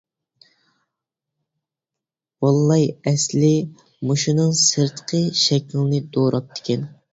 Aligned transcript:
ۋاللەي 2.45 2.89
ئەسلى 3.13 3.53
مۇشۇنىڭ 4.09 4.51
سىرتقى 4.65 5.23
شەكلىنى 5.45 6.03
دوراپتىكەن. 6.19 6.93